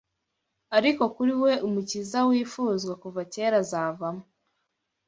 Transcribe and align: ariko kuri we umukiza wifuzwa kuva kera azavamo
ariko 0.77 1.03
kuri 1.15 1.33
we 1.43 1.53
umukiza 1.67 2.19
wifuzwa 2.29 2.93
kuva 3.01 3.21
kera 3.33 3.55
azavamo 3.63 4.23